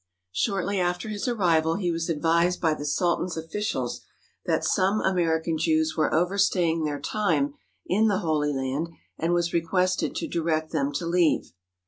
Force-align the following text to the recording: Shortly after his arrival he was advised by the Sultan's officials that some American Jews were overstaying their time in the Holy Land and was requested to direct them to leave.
Shortly 0.31 0.79
after 0.79 1.09
his 1.09 1.27
arrival 1.27 1.75
he 1.75 1.91
was 1.91 2.09
advised 2.09 2.59
by 2.59 2.73
the 2.73 2.87
Sultan's 2.87 3.37
officials 3.37 4.01
that 4.47 4.63
some 4.65 4.99
American 4.99 5.59
Jews 5.59 5.95
were 5.95 6.11
overstaying 6.11 6.85
their 6.85 6.99
time 6.99 7.53
in 7.85 8.07
the 8.07 8.17
Holy 8.17 8.51
Land 8.51 8.87
and 9.19 9.31
was 9.31 9.53
requested 9.53 10.15
to 10.15 10.27
direct 10.27 10.71
them 10.71 10.91
to 10.93 11.05
leave. 11.05 11.53